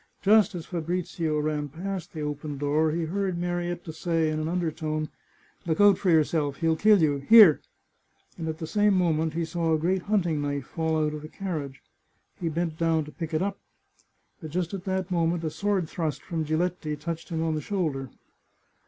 [0.23, 5.09] Just as Fabrizio ran past the open door he heard Marietta say in an undertone:"
[5.67, 7.17] Look out for yourself; he'll kill you!
[7.17, 7.61] Here!"
[8.39, 11.21] and at the same mo ment he saw a great hunting knife fall out of
[11.21, 11.83] the carriage.
[12.39, 13.59] He bent down to pick it up,
[14.41, 18.09] but just at that moment a sword thrust from Giletti touched him on the shoulder.